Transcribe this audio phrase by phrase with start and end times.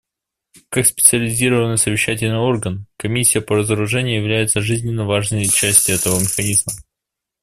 [0.69, 6.73] Как специализированный совещательный орган, Комиссия по разоружению является жизненно важной частью этого механизма.